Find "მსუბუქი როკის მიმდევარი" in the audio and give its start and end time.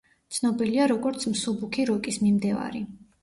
1.33-2.85